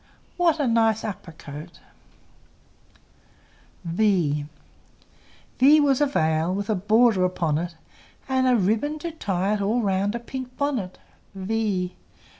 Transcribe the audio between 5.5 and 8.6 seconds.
V was a veil With a border upon it, And a